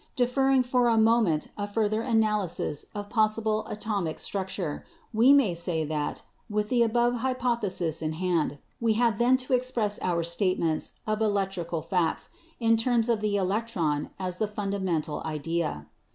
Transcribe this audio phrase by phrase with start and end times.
[0.15, 6.23] Deferring for a moment a further analysis of possible atomic structure, we may say that,
[6.49, 11.21] with the above hypothesis in hand, we have then to ex press our statements of
[11.21, 15.85] electrical facts in terms of the electron as the fundamental idea.